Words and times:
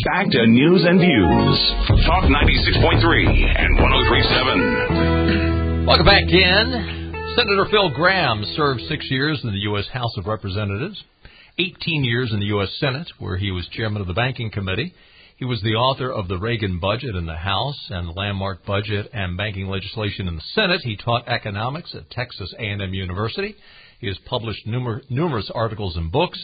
Back 0.00 0.24
to 0.30 0.46
news 0.46 0.82
and 0.88 0.98
views. 0.98 1.72
Talk 2.06 2.24
96.3 2.24 3.60
and 3.60 3.78
1037. 3.78 5.84
Welcome 5.86 6.06
back 6.06 6.24
in. 6.24 7.12
Senator 7.36 7.66
Phil 7.70 7.90
Gramm 7.90 8.42
served 8.56 8.80
six 8.88 9.04
years 9.10 9.38
in 9.44 9.52
the 9.52 9.58
U.S. 9.58 9.86
House 9.92 10.16
of 10.16 10.26
Representatives, 10.26 11.04
18 11.58 12.04
years 12.04 12.32
in 12.32 12.40
the 12.40 12.46
U.S. 12.46 12.70
Senate, 12.80 13.06
where 13.18 13.36
he 13.36 13.50
was 13.50 13.68
chairman 13.68 14.00
of 14.00 14.08
the 14.08 14.14
Banking 14.14 14.50
Committee. 14.50 14.94
He 15.36 15.44
was 15.44 15.60
the 15.60 15.74
author 15.74 16.10
of 16.10 16.26
the 16.26 16.38
Reagan 16.38 16.78
budget 16.80 17.14
in 17.14 17.26
the 17.26 17.36
House 17.36 17.90
and 17.90 18.08
the 18.08 18.12
landmark 18.12 18.64
budget 18.64 19.10
and 19.12 19.36
banking 19.36 19.66
legislation 19.66 20.26
in 20.26 20.36
the 20.36 20.42
Senate. 20.54 20.80
He 20.84 20.96
taught 20.96 21.28
economics 21.28 21.94
at 21.94 22.08
Texas 22.10 22.54
A&M 22.58 22.94
University. 22.94 23.56
He 24.00 24.06
has 24.06 24.16
published 24.24 24.66
numer- 24.66 25.02
numerous 25.10 25.50
articles 25.54 25.96
and 25.96 26.10
books. 26.10 26.38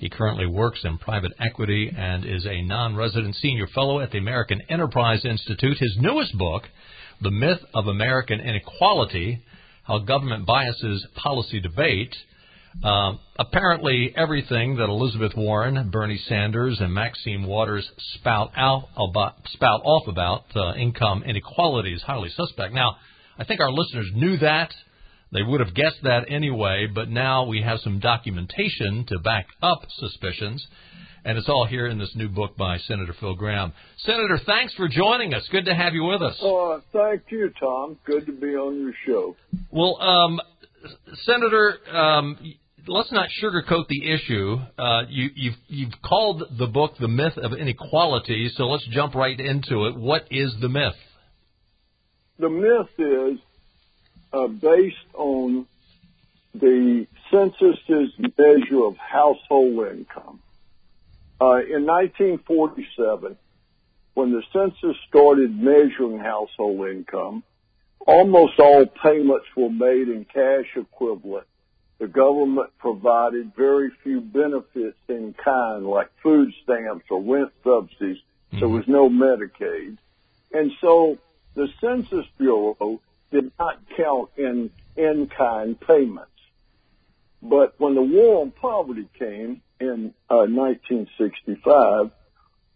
He 0.00 0.08
currently 0.08 0.46
works 0.46 0.80
in 0.82 0.96
private 0.96 1.32
equity 1.38 1.92
and 1.94 2.24
is 2.24 2.46
a 2.46 2.62
non-resident 2.62 3.36
senior 3.36 3.66
fellow 3.66 4.00
at 4.00 4.10
the 4.10 4.16
American 4.16 4.62
Enterprise 4.70 5.26
Institute. 5.26 5.76
His 5.78 5.94
newest 6.00 6.36
book, 6.38 6.62
The 7.20 7.30
Myth 7.30 7.60
of 7.74 7.86
American 7.86 8.40
Inequality, 8.40 9.44
How 9.82 9.98
Government 9.98 10.46
Biases 10.46 11.06
Policy 11.16 11.60
Debate, 11.60 12.16
uh, 12.82 13.12
apparently, 13.38 14.14
everything 14.16 14.76
that 14.76 14.88
Elizabeth 14.88 15.32
Warren, 15.36 15.90
Bernie 15.90 16.22
Sanders, 16.28 16.78
and 16.80 16.94
Maxine 16.94 17.42
Waters 17.42 17.86
spout 18.14 18.52
out 18.56 18.88
about, 18.96 19.34
spout 19.48 19.82
off 19.84 20.06
about 20.08 20.44
uh, 20.54 20.74
income 20.76 21.24
inequality 21.24 21.92
is 21.92 22.00
highly 22.02 22.30
suspect. 22.30 22.72
Now, 22.72 22.96
I 23.38 23.44
think 23.44 23.60
our 23.60 23.72
listeners 23.72 24.08
knew 24.14 24.38
that. 24.38 24.72
They 25.32 25.42
would 25.42 25.60
have 25.60 25.74
guessed 25.74 26.02
that 26.02 26.24
anyway, 26.28 26.88
but 26.92 27.08
now 27.08 27.46
we 27.46 27.62
have 27.62 27.78
some 27.80 28.00
documentation 28.00 29.04
to 29.08 29.18
back 29.20 29.46
up 29.62 29.82
suspicions. 29.98 30.66
And 31.24 31.36
it's 31.36 31.48
all 31.48 31.66
here 31.66 31.86
in 31.86 31.98
this 31.98 32.10
new 32.14 32.28
book 32.28 32.56
by 32.56 32.78
Senator 32.78 33.14
Phil 33.20 33.34
Gramm. 33.34 33.72
Senator, 33.98 34.40
thanks 34.44 34.72
for 34.74 34.88
joining 34.88 35.34
us. 35.34 35.46
Good 35.52 35.66
to 35.66 35.74
have 35.74 35.92
you 35.92 36.04
with 36.04 36.22
us. 36.22 36.36
Oh, 36.40 36.80
thank 36.92 37.22
you, 37.28 37.50
Tom. 37.60 37.98
Good 38.06 38.26
to 38.26 38.32
be 38.32 38.56
on 38.56 38.80
your 38.80 38.92
show. 39.06 39.36
Well, 39.70 40.00
um, 40.00 40.40
Senator, 41.24 41.78
um, 41.94 42.38
let's 42.88 43.12
not 43.12 43.28
sugarcoat 43.42 43.86
the 43.88 44.10
issue. 44.10 44.56
Uh, 44.78 45.02
you, 45.08 45.28
you've, 45.34 45.56
you've 45.68 46.02
called 46.02 46.42
the 46.58 46.66
book 46.66 46.94
"The 46.98 47.08
Myth 47.08 47.36
of 47.36 47.52
Inequality," 47.52 48.50
so 48.56 48.64
let's 48.64 48.86
jump 48.90 49.14
right 49.14 49.38
into 49.38 49.86
it. 49.86 49.96
What 49.96 50.26
is 50.30 50.54
the 50.60 50.70
myth? 50.70 50.94
The 52.38 52.48
myth 52.48 52.88
is 52.98 53.38
uh, 54.32 54.46
based 54.46 54.96
on 55.14 55.66
the 56.54 57.06
census's 57.30 58.12
measure 58.18 58.84
of 58.84 58.96
household 58.96 59.88
income. 59.88 60.40
Uh, 61.40 61.62
in 61.64 61.86
1947, 61.86 63.36
when 64.14 64.32
the 64.32 64.42
census 64.52 64.96
started 65.08 65.56
measuring 65.56 66.18
household 66.18 66.88
income, 66.88 67.42
almost 68.06 68.58
all 68.58 68.86
payments 68.86 69.46
were 69.56 69.70
made 69.70 70.08
in 70.08 70.24
cash 70.24 70.66
equivalent. 70.76 71.46
The 71.98 72.08
government 72.08 72.70
provided 72.78 73.54
very 73.54 73.90
few 74.02 74.20
benefits 74.20 74.96
in 75.08 75.34
kind, 75.34 75.86
like 75.86 76.10
food 76.22 76.52
stamps 76.62 77.04
or 77.10 77.22
rent 77.22 77.52
subsidies. 77.62 78.16
Mm-hmm. 78.18 78.58
There 78.58 78.68
was 78.68 78.88
no 78.88 79.08
Medicaid. 79.08 79.98
And 80.52 80.72
so 80.80 81.18
the 81.54 81.68
Census 81.80 82.26
Bureau 82.38 83.00
did 83.30 83.52
not 83.58 83.78
count 83.96 84.30
in 84.36 84.70
in-kind 84.96 85.80
payments. 85.80 86.30
But 87.42 87.74
when 87.78 87.94
the 87.94 88.02
war 88.02 88.42
on 88.42 88.50
poverty 88.50 89.08
came 89.18 89.62
in 89.80 90.12
uh, 90.28 90.44
1965, 90.46 92.10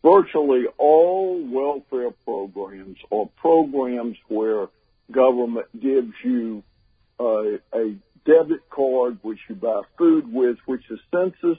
virtually 0.02 0.64
all 0.78 1.42
welfare 1.44 2.12
programs 2.24 2.98
or 3.10 3.28
programs 3.36 4.16
where 4.28 4.68
government 5.10 5.66
gives 5.80 6.12
you 6.22 6.62
uh, 7.20 7.58
a 7.74 7.96
debit 8.24 8.68
card 8.70 9.18
which 9.22 9.38
you 9.48 9.54
buy 9.54 9.82
food 9.98 10.32
with, 10.32 10.56
which 10.66 10.82
the 10.88 10.98
census 11.12 11.58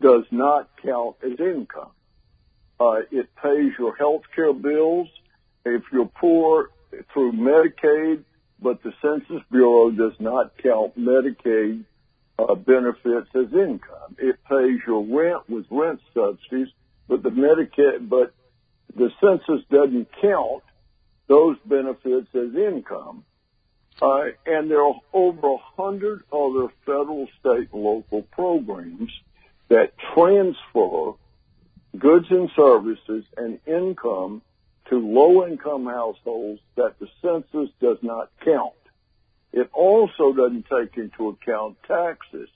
does 0.00 0.24
not 0.30 0.70
count 0.82 1.16
as 1.24 1.38
income. 1.40 1.90
Uh, 2.78 3.00
it 3.10 3.28
pays 3.40 3.72
your 3.78 3.94
health 3.96 4.22
care 4.34 4.52
bills. 4.52 5.08
If 5.64 5.82
you're 5.92 6.06
poor 6.06 6.70
through 7.12 7.32
Medicaid, 7.32 8.24
but 8.60 8.82
the 8.82 8.92
Census 9.02 9.42
Bureau 9.50 9.90
does 9.90 10.14
not 10.18 10.56
count 10.58 10.98
Medicaid 10.98 11.84
uh, 12.38 12.54
benefits 12.54 13.28
as 13.34 13.52
income. 13.52 14.16
It 14.18 14.36
pays 14.48 14.80
your 14.86 15.04
rent 15.04 15.48
with 15.48 15.66
rent 15.70 16.00
subsidies, 16.12 16.68
but 17.08 17.22
the 17.22 17.30
Medicaid, 17.30 18.08
but 18.08 18.32
the 18.96 19.10
census 19.20 19.64
doesn't 19.70 20.08
count 20.20 20.62
those 21.26 21.56
benefits 21.64 22.28
as 22.34 22.54
income. 22.54 23.24
Uh, 24.02 24.24
and 24.46 24.70
there 24.70 24.82
are 24.82 25.00
over 25.12 25.52
a 25.52 25.56
hundred 25.76 26.24
other 26.32 26.68
federal, 26.84 27.28
state, 27.38 27.68
and 27.72 27.82
local 27.82 28.22
programs 28.22 29.10
that 29.68 29.92
transfer 30.14 31.12
goods 31.96 32.26
and 32.30 32.50
services 32.56 33.24
and 33.36 33.60
income 33.66 34.42
to 34.90 34.96
low 34.96 35.46
income 35.46 35.86
households 35.86 36.60
that 36.76 36.98
the 36.98 37.08
census 37.22 37.70
does 37.80 37.98
not 38.02 38.30
count. 38.44 38.72
It 39.52 39.70
also 39.72 40.32
doesn't 40.32 40.66
take 40.66 40.96
into 40.96 41.28
account 41.28 41.76
taxes 41.86 42.48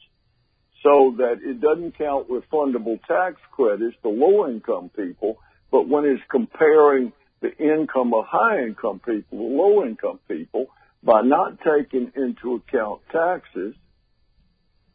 so 0.83 1.15
that 1.19 1.37
it 1.43 1.61
doesn't 1.61 1.97
count 1.97 2.29
refundable 2.29 3.01
tax 3.07 3.37
credits 3.53 3.97
to 4.03 4.09
low 4.09 4.49
income 4.49 4.91
people, 4.95 5.39
but 5.71 5.89
when 5.89 6.05
it's 6.05 6.23
comparing 6.31 7.13
the 7.41 7.57
income 7.57 8.13
of 8.15 8.25
high 8.27 8.63
income 8.63 9.01
people 9.05 9.39
to 9.39 9.45
low 9.45 9.85
income 9.85 10.19
people, 10.29 10.67
by 11.03 11.23
not 11.23 11.59
taking 11.61 12.13
into 12.17 12.55
account 12.55 13.01
taxes, 13.13 13.75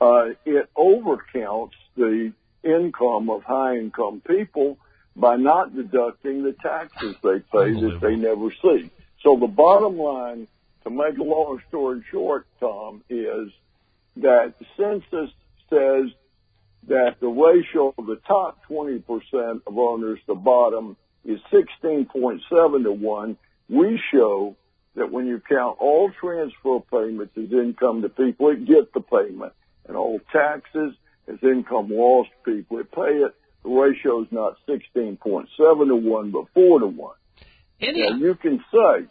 uh, 0.02 0.26
it 0.46 0.70
overcounts 0.78 1.72
the 1.96 2.34
income 2.64 3.30
of 3.30 3.44
high 3.44 3.78
income 3.78 4.22
people 4.28 4.78
by 5.16 5.36
not 5.36 5.76
deducting 5.76 6.44
the 6.44 6.54
taxes 6.54 7.16
they 7.22 7.40
pay 7.40 7.74
that 7.74 8.00
they 8.02 8.16
never 8.16 8.50
see. 8.62 8.90
So 9.22 9.38
the 9.40 9.48
bottom 9.48 9.98
line, 9.98 10.48
to 10.84 10.90
make 10.90 11.18
a 11.18 11.24
long 11.24 11.62
story 11.70 12.04
short, 12.12 12.46
Tom, 12.60 13.04
is 13.10 13.50
that 14.18 14.54
the 14.60 14.66
census 14.78 15.34
says 15.70 16.12
that 16.88 17.16
the 17.22 17.28
ratio 17.28 17.94
of 17.98 18.06
the 18.06 18.20
top 18.28 18.60
20% 18.70 19.62
of 19.66 19.78
owners 19.78 20.20
to 20.28 20.36
bottom 20.36 20.98
is 21.24 21.40
16.7 21.52 22.84
to 22.84 22.92
1. 22.92 23.38
We 23.70 24.02
show 24.12 24.58
that 24.96 25.12
when 25.12 25.26
you 25.26 25.42
count 25.48 25.78
all 25.80 26.12
transfer 26.20 26.80
payments 26.92 27.34
as 27.38 27.52
income 27.52 28.02
to 28.02 28.10
people 28.10 28.50
that 28.50 28.66
get 28.66 28.94
the 28.94 29.02
payment 29.02 29.54
and 29.88 29.96
all 29.96 30.20
taxes 30.32 30.94
as 31.28 31.38
income 31.42 31.90
lost 31.90 32.30
to 32.46 32.54
people 32.54 32.78
that 32.78 32.92
pay 32.92 33.24
it, 33.24 33.34
the 33.64 33.70
ratio 33.70 34.22
is 34.22 34.28
not 34.32 34.58
16.7 34.68 35.48
to 35.58 35.96
1, 35.96 36.32
but 36.32 36.46
4 36.54 36.80
to 36.80 36.88
1. 36.88 37.16
Any... 37.82 38.10
Now 38.10 38.16
you 38.16 38.36
can 38.36 38.64
say, 38.72 39.08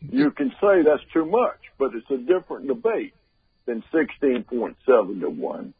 you 0.00 0.30
can 0.30 0.50
say 0.60 0.82
that's 0.82 1.02
too 1.12 1.26
much, 1.26 1.58
but 1.78 1.92
it's 1.94 2.10
a 2.10 2.18
different 2.18 2.68
debate 2.68 3.14
than 3.66 3.82
16.7 3.92 4.76
to 5.20 5.30
1. 5.30 5.74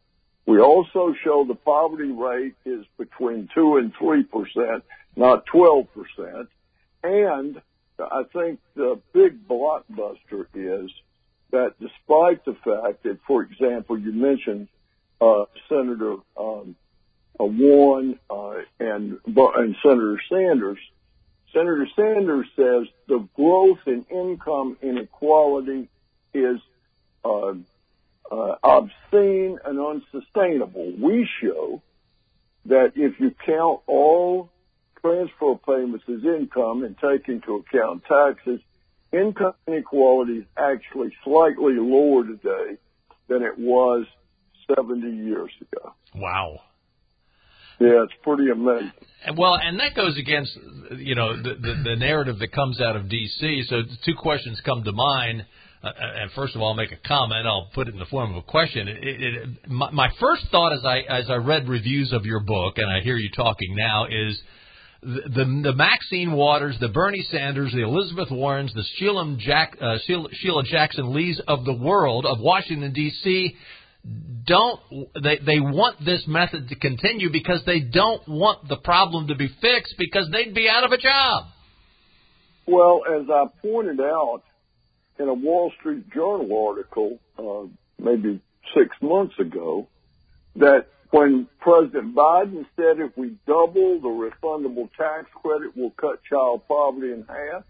We 0.47 0.61
also 0.61 1.15
show 1.25 1.45
the 1.47 1.55
poverty 1.55 2.11
rate 2.11 2.55
is 2.65 2.85
between 2.99 3.49
2 3.55 3.77
and 3.77 3.95
3%, 3.95 4.83
not 5.17 5.45
12%. 5.47 6.47
And 7.05 7.61
I 7.99 8.23
think 8.33 8.61
the 8.75 9.01
big 9.13 9.47
blockbuster 9.47 10.47
is 10.55 10.91
that 11.53 11.75
despite 11.81 12.45
the 12.45 12.55
fact 12.65 13.05
that, 13.05 13.19
for 13.27 13.43
example, 13.43 13.99
you 13.99 14.13
mentioned 14.13 14.69
uh, 15.21 15.45
Senator 15.69 16.17
um, 16.37 16.75
Warren 17.45 18.19
uh, 18.31 18.55
and 18.79 19.19
and 19.27 19.77
Senator 19.83 20.21
Sanders. 20.29 20.79
Senator 21.53 21.87
Sanders 21.95 22.47
says 22.57 22.87
the 23.09 23.29
growth 23.35 23.81
in 23.87 24.05
income 24.11 24.79
inequality 24.81 25.89
is 26.33 26.61
uh, 27.25 27.55
uh, 28.31 28.55
obscene 28.63 29.59
and 29.65 29.79
unsustainable. 29.79 30.93
We 30.99 31.29
show 31.41 31.83
that 32.67 32.93
if 32.97 33.21
you 33.21 33.35
count 33.45 33.81
all 33.87 34.51
transfer 35.01 35.57
payments 35.67 36.05
as 36.09 36.25
income 36.25 36.85
and 36.85 36.97
take 36.99 37.29
into 37.29 37.57
account 37.57 38.05
taxes, 38.05 38.61
income 39.13 39.55
inequality 39.67 40.39
is 40.39 40.45
actually 40.57 41.15
slightly 41.25 41.75
lower 41.75 42.25
today 42.25 42.79
than 43.29 43.43
it 43.43 43.59
was 43.59 44.07
70 44.75 45.11
years 45.11 45.51
ago. 45.61 45.93
Wow. 46.15 46.61
Yeah, 47.83 48.05
it's 48.05 48.13
pretty 48.23 48.51
amazing. 48.51 48.93
Well, 49.37 49.55
and 49.55 49.79
that 49.81 49.95
goes 49.95 50.17
against, 50.19 50.57
you 50.97 51.15
know, 51.15 51.37
the, 51.37 51.55
the, 51.55 51.83
the 51.91 51.97
narrative 51.97 52.39
that 52.39 52.53
comes 52.53 52.81
out 52.81 52.97
of 52.97 53.09
D.C. 53.09 53.65
So 53.69 53.83
two 54.05 54.15
questions 54.17 54.61
come 54.65 54.85
to 54.85 54.93
mind. 54.93 55.45
uh, 55.83 55.91
and 55.99 56.31
first 56.33 56.55
of 56.55 56.63
all, 56.63 56.69
I'll 56.69 56.75
make 56.75 56.93
a 56.93 57.09
comment. 57.09 57.47
I'll 57.47 57.71
put 57.75 57.89
it 57.89 57.95
in 57.95 57.99
the 58.01 58.07
form 58.07 58.31
of 58.31 58.37
a 58.37 58.43
question. 58.43 58.89
It, 58.89 58.99
it, 59.03 59.49
my, 59.69 59.91
my 59.91 60.09
first 60.21 60.43
thought 60.51 60.73
as 60.73 60.85
I 60.85 60.99
as 61.09 61.29
I 61.29 61.37
read 61.37 61.69
reviews 61.69 62.13
of 62.13 62.25
your 62.25 62.41
book, 62.41 62.79
and 62.79 62.89
I 62.91 63.01
hear 63.01 63.17
you 63.17 63.31
talking 63.35 63.75
now, 63.77 64.07
is 64.07 64.41
the 65.03 65.23
the, 65.27 65.61
the 65.65 65.73
Maxine 65.75 66.33
Waters, 66.33 66.77
the 66.81 66.89
Bernie 66.89 67.27
Sanders, 67.31 67.73
the 67.73 67.83
Elizabeth 67.83 68.31
Warrens, 68.31 68.73
the 68.75 68.85
Sheila, 68.97 69.37
Jack, 69.39 69.77
uh, 69.81 69.99
Sheila, 70.07 70.29
Sheila 70.33 70.63
Jackson 70.65 71.13
Lees 71.13 71.41
of 71.49 71.65
the 71.65 71.75
world 71.75 72.27
of 72.27 72.39
Washington 72.39 72.93
D.C. 72.93 73.57
don't 74.45 74.81
they 75.23 75.39
they 75.39 75.61
want 75.61 76.05
this 76.05 76.25
method 76.27 76.69
to 76.69 76.77
continue 76.77 77.31
because 77.31 77.63
they 77.65 77.81
don't 77.81 78.27
want 78.27 78.69
the 78.69 78.77
problem 78.77 79.29
to 79.29 79.37
be 79.37 79.49
fixed 79.61 79.95
because 79.99 80.29
they'd 80.33 80.55
be 80.55 80.69
out 80.69 80.85
of 80.85 80.93
a 80.93 80.99
job. 80.99 81.45
Well, 82.67 83.03
as 83.09 83.29
I 83.31 83.47
pointed 83.61 84.01
out 84.01 84.43
in 85.19 85.29
a 85.29 85.35
Wall 85.35 85.73
Street 85.79 86.11
Journal 86.11 86.67
article, 86.69 87.19
uh, 87.39 87.69
maybe 87.99 88.41
six 88.77 88.97
months 89.01 89.35
ago, 89.39 89.89
that 90.57 90.87
when 91.11 91.49
President 91.61 92.15
Biden 92.15 92.67
said 92.77 92.99
if 92.99 93.17
we 93.17 93.37
double 93.47 94.01
the 94.01 94.09
refundable 94.09 94.89
tax 94.97 95.27
credit, 95.35 95.77
we'll 95.77 95.91
cut 95.91 96.23
child 96.29 96.63
poverty 96.67 97.13
in 97.13 97.25
half, 97.29 97.65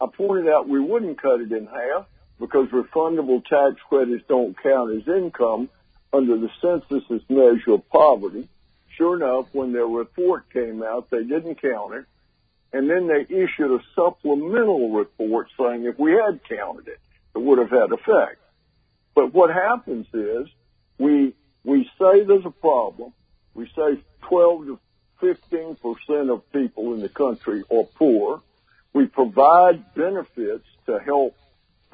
I 0.00 0.06
pointed 0.14 0.48
out 0.48 0.68
we 0.68 0.80
wouldn't 0.80 1.20
cut 1.20 1.40
it 1.40 1.52
in 1.52 1.66
half 1.66 2.06
because 2.38 2.68
refundable 2.68 3.44
tax 3.44 3.80
credits 3.88 4.24
don't 4.28 4.60
count 4.62 4.92
as 4.92 5.08
income 5.08 5.68
under 6.12 6.36
the 6.38 6.50
census's 6.60 7.22
measure 7.28 7.72
of 7.72 7.88
poverty. 7.88 8.48
Sure 8.96 9.16
enough, 9.16 9.46
when 9.52 9.72
their 9.72 9.86
report 9.86 10.50
came 10.50 10.82
out, 10.82 11.10
they 11.10 11.22
didn't 11.22 11.60
count 11.60 11.94
it. 11.94 12.04
And 12.72 12.88
then 12.88 13.06
they 13.06 13.22
issued 13.22 13.70
a 13.70 13.82
supplemental 13.94 14.90
report 14.90 15.48
saying 15.58 15.84
if 15.84 15.98
we 15.98 16.12
had 16.12 16.40
counted 16.44 16.88
it, 16.88 16.98
it 17.34 17.40
would 17.40 17.58
have 17.58 17.70
had 17.70 17.92
effect. 17.92 18.40
But 19.14 19.32
what 19.32 19.50
happens 19.50 20.06
is 20.12 20.48
we, 20.98 21.34
we 21.64 21.84
say 21.98 22.24
there's 22.24 22.44
a 22.44 22.50
problem. 22.50 23.12
We 23.54 23.66
say 23.74 24.00
12 24.22 24.66
to 24.66 24.78
15 25.20 25.76
percent 25.76 26.30
of 26.30 26.50
people 26.52 26.94
in 26.94 27.00
the 27.00 27.08
country 27.08 27.62
are 27.70 27.84
poor. 27.96 28.42
We 28.92 29.06
provide 29.06 29.94
benefits 29.94 30.66
to 30.86 30.98
help 30.98 31.36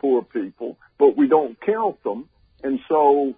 poor 0.05 0.21
people, 0.21 0.77
but 0.99 1.17
we 1.17 1.27
don't 1.27 1.59
count 1.62 2.03
them. 2.03 2.29
And 2.62 2.79
so 2.91 3.35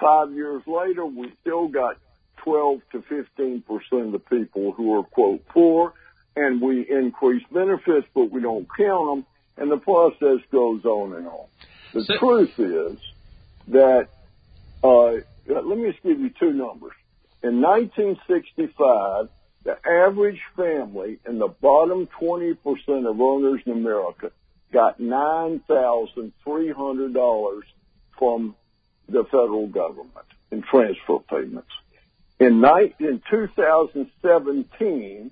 five 0.00 0.32
years 0.32 0.62
later, 0.66 1.04
we 1.04 1.30
still 1.42 1.68
got 1.68 1.98
12 2.38 2.80
to 2.92 3.02
15 3.02 3.60
percent 3.60 4.06
of 4.06 4.12
the 4.12 4.18
people 4.18 4.72
who 4.72 4.98
are 4.98 5.02
quote 5.02 5.46
poor 5.48 5.92
and 6.34 6.62
we 6.62 6.88
increase 6.88 7.42
benefits, 7.52 8.06
but 8.14 8.30
we 8.30 8.40
don't 8.40 8.66
count 8.74 9.06
them, 9.10 9.26
and 9.58 9.70
the 9.70 9.76
process 9.76 10.38
goes 10.50 10.82
on 10.86 11.12
and 11.12 11.26
on. 11.26 11.46
The 11.92 12.04
so, 12.04 12.18
truth 12.18 12.58
is 12.58 12.98
that, 13.68 14.08
uh, 14.82 15.12
let 15.46 15.78
me 15.78 15.90
just 15.90 16.02
give 16.02 16.20
you 16.20 16.30
two 16.30 16.52
numbers. 16.52 16.92
In 17.42 17.60
1965, 17.60 19.28
the 19.64 19.76
average 19.86 20.40
family 20.56 21.18
in 21.26 21.38
the 21.38 21.48
bottom 21.48 22.08
20% 22.18 22.56
of 23.10 23.20
earners 23.20 23.60
in 23.66 23.72
America 23.72 24.30
got 24.72 25.00
$9,300 25.00 27.62
from 28.18 28.54
the 29.08 29.24
federal 29.24 29.66
government 29.66 30.26
in 30.50 30.62
transfer 30.62 31.18
payments. 31.28 31.70
In, 32.40 32.64
in 33.00 33.20
2017, 33.30 35.30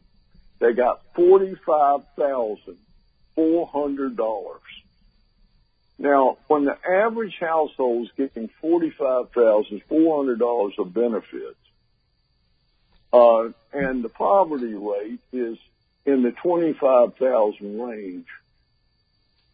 they 0.59 0.73
got 0.73 1.03
forty-five 1.15 2.01
thousand 2.17 2.79
four 3.35 3.67
hundred 3.67 4.17
dollars. 4.17 4.61
Now, 5.99 6.39
when 6.49 6.65
the 6.65 6.77
average 6.89 7.37
household 7.39 8.07
is 8.07 8.13
getting 8.17 8.49
forty-five 8.61 9.31
thousand 9.31 9.83
four 9.89 10.17
hundred 10.17 10.39
dollars 10.39 10.75
of 10.79 10.95
benefits, 10.95 11.59
uh, 13.13 13.49
and 13.73 14.03
the 14.03 14.09
poverty 14.09 14.75
rate 14.75 15.21
is 15.33 15.59
in 16.07 16.23
the 16.23 16.33
twenty-five 16.33 17.17
thousand 17.17 17.81
range, 17.81 18.27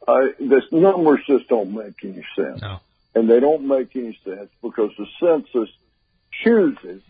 uh, 0.07 0.15
the 0.39 0.61
numbers 0.73 1.21
just 1.27 1.49
don't 1.49 1.73
make 1.73 1.95
any 2.03 2.25
sense. 2.37 2.61
No. 2.61 2.79
And 3.15 3.29
they 3.29 3.41
don't 3.41 3.69
make 3.69 3.95
any 3.95 4.19
sense 4.25 4.49
because 4.63 4.91
the 4.99 5.07
census 5.21 5.69
chooses 6.43 7.03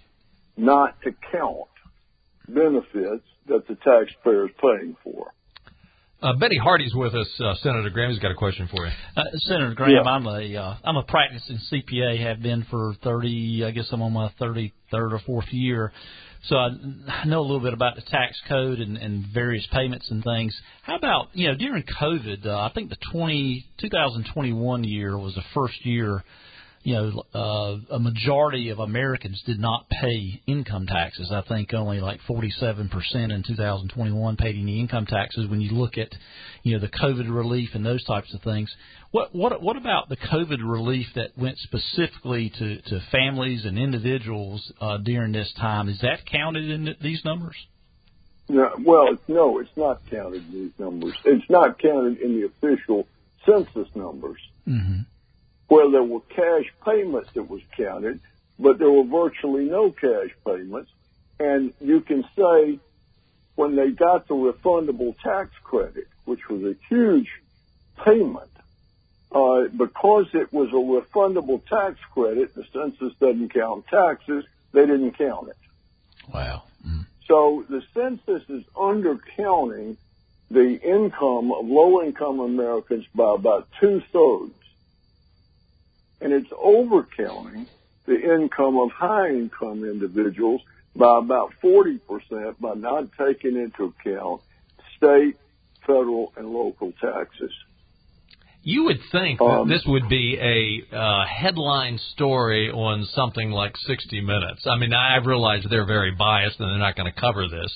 not 0.56 1.00
to 1.02 1.14
count 1.30 1.68
benefits 2.48 3.24
that 3.46 3.66
the 3.68 3.76
taxpayer 3.76 4.46
is 4.46 4.52
paying 4.60 4.96
for. 5.02 5.32
Uh, 6.22 6.34
Benny 6.38 6.56
Hardy's 6.56 6.94
with 6.94 7.14
us. 7.14 7.28
Uh, 7.40 7.54
Senator 7.56 7.90
Gramm 7.90 8.10
has 8.10 8.18
got 8.20 8.30
a 8.30 8.36
question 8.36 8.68
for 8.70 8.86
you. 8.86 8.92
Uh, 9.16 9.22
Senator 9.48 9.74
Gramm, 9.74 9.90
yeah. 9.90 10.02
I'm 10.02 10.26
a 10.26 10.56
uh, 10.56 10.76
I'm 10.84 10.96
a 10.96 11.02
practicing 11.02 11.58
CPA. 11.72 12.22
Have 12.22 12.40
been 12.40 12.64
for 12.70 12.94
30. 13.02 13.64
I 13.66 13.72
guess 13.72 13.88
I'm 13.90 14.02
on 14.02 14.12
my 14.12 14.30
33rd 14.40 14.70
or 14.92 15.20
fourth 15.26 15.48
year. 15.50 15.92
So 16.44 16.56
I, 16.56 16.70
know 17.24 17.40
a 17.40 17.42
little 17.42 17.60
bit 17.60 17.72
about 17.72 17.94
the 17.94 18.02
tax 18.02 18.40
code 18.48 18.80
and, 18.80 18.96
and 18.96 19.26
various 19.32 19.66
payments 19.72 20.10
and 20.10 20.24
things. 20.24 20.56
How 20.82 20.96
about 20.96 21.28
you 21.34 21.48
know 21.48 21.54
during 21.54 21.84
COVID? 21.84 22.46
Uh, 22.46 22.58
I 22.58 22.70
think 22.74 22.90
the 22.90 22.96
20 23.12 23.64
2021 23.78 24.84
year 24.84 25.16
was 25.16 25.34
the 25.34 25.44
first 25.54 25.86
year 25.86 26.24
you 26.84 26.94
know, 26.94 27.22
uh, 27.32 27.94
a 27.94 27.98
majority 28.00 28.70
of 28.70 28.80
Americans 28.80 29.40
did 29.46 29.60
not 29.60 29.88
pay 29.88 30.42
income 30.46 30.86
taxes. 30.86 31.30
I 31.32 31.42
think 31.42 31.72
only 31.74 32.00
like 32.00 32.20
47% 32.28 32.90
in 33.14 33.42
2021 33.46 34.36
paid 34.36 34.56
any 34.56 34.80
income 34.80 35.06
taxes. 35.06 35.48
When 35.48 35.60
you 35.60 35.70
look 35.70 35.96
at, 35.96 36.08
you 36.64 36.72
know, 36.72 36.80
the 36.80 36.88
COVID 36.88 37.32
relief 37.32 37.70
and 37.74 37.86
those 37.86 38.02
types 38.04 38.34
of 38.34 38.42
things, 38.42 38.74
what 39.12 39.32
what 39.34 39.62
what 39.62 39.76
about 39.76 40.08
the 40.08 40.16
COVID 40.16 40.58
relief 40.64 41.06
that 41.14 41.38
went 41.38 41.58
specifically 41.58 42.50
to 42.58 42.82
to 42.82 43.00
families 43.12 43.64
and 43.64 43.78
individuals 43.78 44.72
uh, 44.80 44.98
during 44.98 45.32
this 45.32 45.52
time? 45.60 45.88
Is 45.88 46.00
that 46.00 46.26
counted 46.26 46.68
in 46.68 46.96
these 47.00 47.24
numbers? 47.24 47.56
No, 48.48 48.70
well, 48.84 49.16
no, 49.28 49.60
it's 49.60 49.70
not 49.76 50.00
counted 50.10 50.44
in 50.48 50.52
these 50.52 50.72
numbers. 50.78 51.14
It's 51.24 51.48
not 51.48 51.78
counted 51.78 52.18
in 52.18 52.40
the 52.40 52.46
official 52.46 53.06
census 53.46 53.88
numbers. 53.94 54.40
Mm-hmm 54.68 55.02
where 55.72 55.90
there 55.90 56.02
were 56.02 56.20
cash 56.28 56.70
payments 56.84 57.30
that 57.32 57.48
was 57.48 57.62
counted, 57.74 58.20
but 58.58 58.78
there 58.78 58.90
were 58.90 59.04
virtually 59.04 59.64
no 59.64 59.90
cash 59.90 60.28
payments. 60.44 60.90
And 61.40 61.72
you 61.80 62.02
can 62.02 62.26
say 62.36 62.78
when 63.54 63.74
they 63.74 63.88
got 63.88 64.28
the 64.28 64.34
refundable 64.34 65.18
tax 65.18 65.50
credit, 65.64 66.08
which 66.26 66.46
was 66.50 66.62
a 66.62 66.76
huge 66.90 67.30
payment, 68.04 68.50
uh, 69.34 69.68
because 69.74 70.26
it 70.34 70.52
was 70.52 70.68
a 70.68 70.74
refundable 70.74 71.64
tax 71.64 71.98
credit, 72.12 72.54
the 72.54 72.66
census 72.70 73.14
doesn't 73.18 73.54
count 73.54 73.86
taxes, 73.86 74.44
they 74.72 74.84
didn't 74.84 75.16
count 75.16 75.48
it. 75.48 75.56
Wow. 76.34 76.64
Mm. 76.86 77.06
So 77.26 77.64
the 77.66 77.82
census 77.94 78.42
is 78.50 78.64
undercounting 78.76 79.96
the 80.50 80.78
income 80.82 81.50
of 81.50 81.64
low 81.64 82.02
income 82.02 82.40
Americans 82.40 83.06
by 83.14 83.36
about 83.36 83.68
two 83.80 84.02
thirds 84.12 84.52
and 86.22 86.32
it's 86.32 86.50
overcounting 86.50 87.66
the 88.06 88.14
income 88.14 88.78
of 88.78 88.90
high 88.90 89.28
income 89.28 89.84
individuals 89.84 90.60
by 90.94 91.18
about 91.18 91.52
40% 91.62 92.00
by 92.60 92.74
not 92.74 93.04
taking 93.18 93.56
into 93.56 93.92
account 93.98 94.42
state, 94.96 95.36
federal, 95.86 96.32
and 96.36 96.48
local 96.48 96.92
taxes. 97.00 97.52
You 98.64 98.84
would 98.84 99.00
think 99.10 99.40
that 99.40 99.44
um, 99.44 99.68
this 99.68 99.82
would 99.86 100.08
be 100.08 100.38
a 100.40 100.96
uh, 100.96 101.24
headline 101.26 101.98
story 102.14 102.70
on 102.70 103.04
something 103.12 103.50
like 103.50 103.76
60 103.76 104.20
Minutes. 104.20 104.64
I 104.70 104.76
mean, 104.78 104.92
I 104.94 105.16
realize 105.16 105.66
they're 105.68 105.86
very 105.86 106.12
biased 106.12 106.60
and 106.60 106.68
they're 106.68 106.78
not 106.78 106.94
going 106.94 107.12
to 107.12 107.20
cover 107.20 107.48
this. 107.48 107.72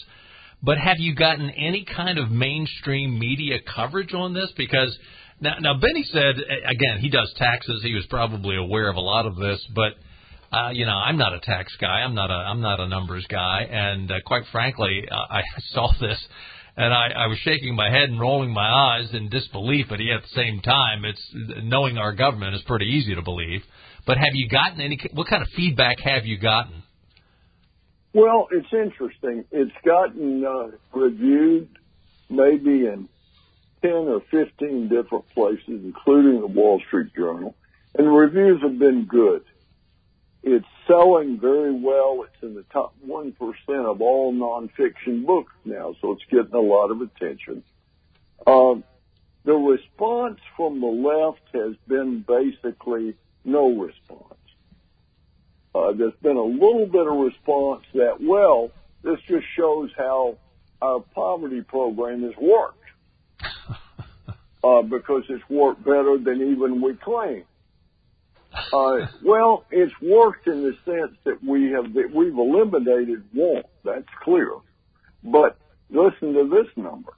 But 0.63 0.79
have 0.79 0.99
you 0.99 1.15
gotten 1.15 1.51
any 1.51 1.85
kind 1.85 2.19
of 2.19 2.31
mainstream 2.31 3.19
media 3.19 3.59
coverage 3.75 4.15
on 4.15 4.33
this? 4.33 4.53
Because 4.57 4.97
now, 5.41 5.55
now 5.61 5.75
Benny 5.75 6.05
said 6.05 6.37
again 6.69 6.99
he 7.01 7.11
does 7.11 7.33
taxes. 7.37 7.83
He 7.83 7.95
was 7.95 8.07
probably 8.07 8.57
aware 8.57 8.89
of 8.89 8.97
a 8.97 9.01
lot 9.01 9.27
of 9.27 9.37
this, 9.37 9.65
but 9.75 9.93
uh, 10.57 10.71
you 10.71 10.87
know 10.87 10.97
I'm 10.97 11.19
not 11.19 11.33
a 11.35 11.41
tax 11.41 11.75
guy. 11.81 12.03
I'm 12.03 12.15
not 12.15 12.31
a 12.31 12.35
I'm 12.35 12.61
not 12.61 12.81
a 12.81 12.89
numbers 12.89 13.27
guy, 13.29 13.63
and 13.71 14.11
uh, 14.11 14.15
quite 14.25 14.45
frankly, 14.53 15.05
uh, 15.11 15.15
I 15.31 15.43
saw 15.73 15.93
this 16.01 16.19
and 16.77 16.93
I, 16.93 17.09
I 17.17 17.27
was 17.27 17.39
shaking 17.39 17.75
my 17.75 17.91
head 17.91 18.11
and 18.11 18.21
rolling 18.21 18.53
my 18.53 18.69
eyes 18.69 19.09
in 19.15 19.29
disbelief. 19.31 19.87
But 19.89 20.01
at 20.01 20.23
the 20.23 20.35
same 20.35 20.61
time, 20.61 21.05
it's 21.05 21.23
knowing 21.63 21.97
our 21.97 22.13
government 22.13 22.55
is 22.55 22.63
pretty 22.67 22.87
easy 22.87 23.15
to 23.15 23.23
believe. 23.23 23.63
But 24.07 24.19
have 24.19 24.35
you 24.35 24.49
gotten 24.49 24.81
any? 24.81 24.99
What 25.15 25.27
kind 25.29 25.43
of 25.43 25.49
feedback 25.57 25.99
have 26.01 26.27
you 26.27 26.39
gotten? 26.39 26.83
Well, 28.15 28.47
it's 28.51 28.69
interesting. 28.73 29.45
It's 29.51 29.73
gotten 29.85 30.45
uh, 30.45 30.99
reviewed 30.99 31.69
maybe 32.31 32.87
in 32.87 33.09
10 33.83 33.91
or 33.91 34.21
15 34.31 34.89
different 34.89 35.29
places, 35.31 35.63
including 35.69 36.41
the 36.41 36.47
Wall 36.47 36.81
Street 36.87 37.15
Journal, 37.15 37.55
and 37.95 38.07
the 38.07 38.11
reviews 38.11 38.63
have 38.63 38.79
been 38.79 39.05
good. 39.07 39.45
It's 40.43 40.67
selling 40.87 41.41
very 41.41 41.73
well. 41.73 42.25
It's 42.25 42.43
in 42.43 42.55
the 42.55 42.63
top 42.65 42.95
1% 43.07 43.35
of 43.69 44.01
all 44.01 44.33
nonfiction 44.33 45.27
books 45.27 45.53
now, 45.65 45.95
so 46.01 46.13
it's 46.13 46.25
getting 46.31 46.55
a 46.55 46.61
lot 46.61 46.91
of 46.91 47.01
attention. 47.01 47.63
Um, 48.47 48.85
The 49.45 49.55
response 49.55 50.41
from 50.57 50.81
the 50.81 50.87
left 50.87 51.43
has 51.55 51.77
been 51.87 52.21
basically 52.27 53.15
no 53.45 53.69
response. 53.71 54.35
Uh, 55.75 55.93
there's 55.93 56.15
been 56.23 56.37
a 56.37 56.43
little 56.43 56.87
bit 56.87 57.07
of 57.07 57.17
response 57.17 57.85
that, 57.95 58.21
well, 58.21 58.71
this 59.03 59.21
just 59.29 59.47
shows 59.55 59.91
how 59.97 60.39
our 60.83 61.01
poverty 61.15 61.61
program 61.61 62.23
has 62.23 62.37
worked. 62.37 62.83
Uh, 64.67 64.83
because 64.83 65.23
it's 65.29 65.49
worked 65.49 65.85
better 65.85 66.19
than 66.19 66.43
even 66.51 66.81
we 66.83 66.95
claim. 66.95 67.45
Uh, 68.73 69.07
well, 69.25 69.65
it's 69.71 69.93
worked 70.03 70.49
in 70.49 70.63
the 70.63 70.73
sense 70.85 71.17
that 71.25 71.45
we 71.45 71.71
have 71.71 71.93
that 71.95 72.11
we've 72.13 72.37
eliminated 72.37 73.23
want. 73.33 73.67
That's 73.85 74.09
clear. 74.23 74.51
But 75.23 75.57
listen 75.89 76.33
to 76.33 76.49
this 76.49 76.67
number. 76.75 77.13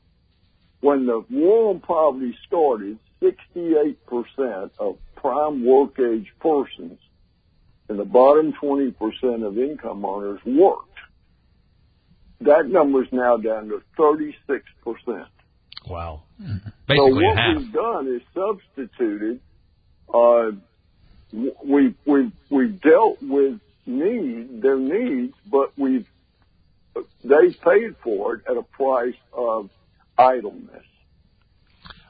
When 0.81 1.07
the 1.07 1.25
war 1.31 1.71
on 1.71 1.81
poverty 1.81 2.37
started, 2.47 2.99
68% 3.23 4.71
of 4.79 4.99
prime 5.17 5.65
work 5.65 5.99
age 5.99 6.31
persons 6.41 6.99
in 7.89 7.97
the 7.97 8.05
bottom 8.05 8.53
20% 8.53 9.47
of 9.47 9.59
income 9.59 10.05
earners 10.05 10.41
worked. 10.45 10.99
That 12.43 12.67
number 12.67 13.03
is 13.03 13.09
now 13.11 13.39
down 13.39 13.69
to 13.71 13.83
36%. 13.99 15.27
Wow. 15.87 16.23
So 16.39 16.45
Basically 16.87 17.25
what 17.25 17.37
half. 17.37 17.57
we've 17.57 17.73
done 17.73 18.07
is 18.09 18.23
substituted. 18.35 19.41
Uh, 20.13 20.53
we 21.33 21.95
we 22.07 22.33
we've 22.51 22.81
dealt 22.81 23.19
with 23.23 23.61
need 23.87 24.63
their 24.63 24.79
needs, 24.79 25.35
but 25.51 25.73
we've 25.77 26.07
they 27.23 27.53
paid 27.65 27.97
for 28.03 28.37
it 28.37 28.45
at 28.51 28.57
a 28.57 28.63
price 28.63 29.15
of 29.33 29.71
idleness. 30.17 30.85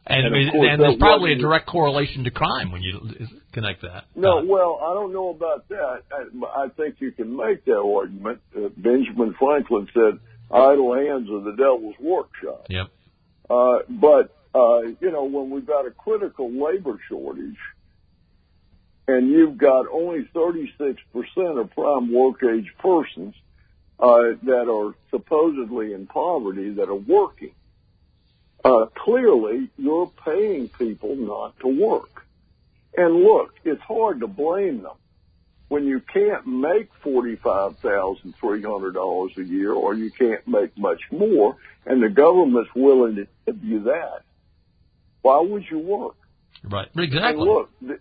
And, 0.07 0.27
And 0.27 0.65
and, 0.65 0.81
there's 0.81 0.97
probably 0.97 1.33
a 1.33 1.39
direct 1.39 1.67
correlation 1.67 2.25
to 2.25 2.31
crime 2.31 2.73
when 2.73 2.81
you 2.83 3.27
connect 3.53 3.83
that. 3.83 4.05
No, 4.17 4.39
Uh, 4.39 4.45
well, 4.45 4.81
I 4.83 4.95
don't 4.95 5.13
know 5.13 5.29
about 5.29 5.69
that. 5.69 6.03
I, 6.11 6.63
I 6.65 6.69
think 6.71 6.97
you 7.01 7.13
can 7.13 7.37
make 7.37 7.65
that 7.67 7.77
argument. 7.77 8.41
Uh, 8.57 8.69
Benjamin 8.77 9.35
Franklin 9.39 9.87
said, 9.93 10.19
"Idle 10.51 10.95
hands 10.95 11.29
are 11.31 11.41
the 11.41 11.55
devil's 11.57 11.97
workshop." 12.01 12.67
Yep. 12.71 12.87
Uh, 13.49 13.81
but, 13.89 14.35
uh, 14.55 14.83
you 15.01 15.11
know, 15.11 15.25
when 15.25 15.51
we've 15.51 15.67
got 15.67 15.87
a 15.87 15.91
critical 15.91 16.51
labor 16.51 16.99
shortage 17.09 17.59
and 19.07 19.31
you've 19.31 19.57
got 19.57 19.87
only 19.91 20.25
36% 20.35 20.99
of 21.61 21.71
prime 21.71 22.13
work 22.13 22.43
age 22.43 22.73
persons, 22.79 23.35
uh, 24.01 24.35
that 24.45 24.71
are 24.71 24.95
supposedly 25.11 25.93
in 25.93 26.07
poverty 26.07 26.71
that 26.71 26.89
are 26.89 26.95
working, 26.95 27.53
uh, 28.65 28.87
clearly 28.95 29.69
you're 29.77 30.11
paying 30.25 30.69
people 30.69 31.17
not 31.17 31.59
to 31.61 31.69
work. 31.69 32.25
And 32.97 33.23
look, 33.23 33.55
it's 33.65 33.83
hard 33.83 34.21
to 34.21 34.27
blame 34.27 34.83
them 34.83 34.97
when 35.69 35.87
you 35.87 36.01
can't 36.13 36.47
make 36.47 36.89
$45,300 37.05 39.37
a 39.37 39.43
year 39.45 39.73
or 39.73 39.95
you 39.95 40.11
can't 40.11 40.47
make 40.49 40.77
much 40.79 41.01
more 41.13 41.57
and 41.87 42.03
the 42.03 42.09
government's 42.09 42.71
willing 42.75 43.15
to 43.17 43.27
give 43.47 43.63
you 43.63 43.83
that. 43.85 44.23
Why 45.23 45.41
would 45.41 45.65
you 45.71 45.79
work? 45.79 46.17
Right. 46.65 46.89
And 46.95 47.05
Exactly. 47.05 47.45
look, 47.45 47.71
th- 47.81 48.01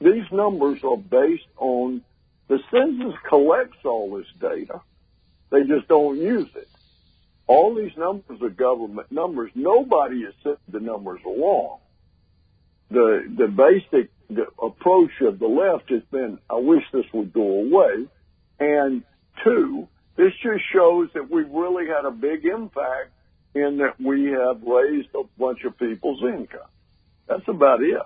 these 0.00 0.24
numbers 0.32 0.80
are 0.84 0.96
based 0.96 1.46
on 1.58 2.02
the 2.48 2.58
census 2.70 3.14
collects 3.28 3.78
all 3.84 4.16
this 4.16 4.26
data. 4.40 4.80
They 5.50 5.64
just 5.64 5.88
don't 5.88 6.16
use 6.18 6.48
it. 6.54 6.68
All 7.46 7.74
these 7.74 7.94
numbers 7.96 8.40
are 8.40 8.48
government 8.48 9.10
numbers. 9.10 9.50
Nobody 9.54 10.22
has 10.24 10.32
said 10.42 10.56
the 10.68 10.80
numbers 10.80 11.20
are 11.26 11.36
wrong. 11.36 11.80
The 12.92 13.34
the 13.38 13.48
basic 13.48 14.10
the 14.28 14.46
approach 14.62 15.10
of 15.22 15.38
the 15.38 15.46
left 15.46 15.90
has 15.90 16.02
been, 16.10 16.38
I 16.50 16.56
wish 16.56 16.82
this 16.92 17.04
would 17.12 17.32
go 17.32 17.60
away. 17.64 18.06
And 18.60 19.02
two, 19.44 19.88
this 20.16 20.32
just 20.42 20.62
shows 20.72 21.08
that 21.14 21.30
we've 21.30 21.50
really 21.50 21.86
had 21.86 22.04
a 22.06 22.10
big 22.10 22.44
impact 22.44 23.10
in 23.54 23.78
that 23.78 24.00
we 24.00 24.30
have 24.30 24.62
raised 24.62 25.08
a 25.14 25.24
bunch 25.38 25.58
of 25.64 25.78
people's 25.78 26.22
income. 26.22 26.68
That's 27.28 27.46
about 27.48 27.80
it. 27.82 27.96